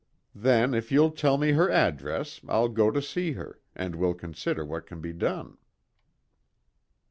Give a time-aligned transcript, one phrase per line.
[0.33, 4.65] "Then, if you'll tell me her address, I'll go to see her, and we'll consider
[4.65, 5.59] what can be done."